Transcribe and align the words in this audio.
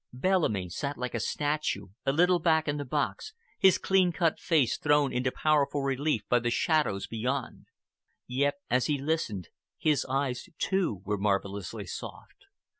Bellamy 0.13 0.69
sat 0.69 0.97
like 0.97 1.13
a 1.13 1.19
statue, 1.19 1.89
a 2.07 2.11
little 2.11 2.39
back 2.39 2.67
in 2.67 2.77
the 2.77 2.85
box, 2.85 3.33
his 3.59 3.77
clean 3.77 4.11
cut 4.11 4.39
face 4.39 4.79
thrown 4.79 5.13
into 5.13 5.31
powerful 5.31 5.83
relief 5.83 6.27
by 6.27 6.39
the 6.39 6.49
shadows 6.49 7.05
beyond. 7.05 7.67
Yet, 8.25 8.55
as 8.67 8.87
he 8.87 8.97
listened, 8.99 9.49
his 9.77 10.03
eyes, 10.09 10.49
too, 10.57 11.03
were 11.05 11.19
marvelously 11.19 11.85
soft. 11.85 12.47